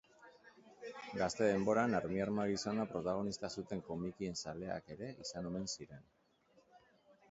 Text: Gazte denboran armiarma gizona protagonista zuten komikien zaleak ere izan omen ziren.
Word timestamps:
Gazte 1.19 1.49
denboran 1.49 1.93
armiarma 1.99 2.47
gizona 2.53 2.87
protagonista 2.95 3.53
zuten 3.59 3.87
komikien 3.93 4.43
zaleak 4.45 4.93
ere 4.99 5.15
izan 5.27 5.55
omen 5.55 5.75
ziren. 5.79 6.07